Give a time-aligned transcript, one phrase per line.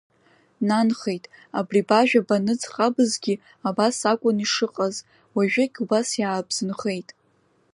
[0.67, 1.25] Нанхеит,
[1.59, 3.35] абри бажәа баныӡӷабызгьы
[3.67, 4.95] абас акәын ишыҟаз,
[5.35, 7.09] уажәыгь убас иаабзынхеит.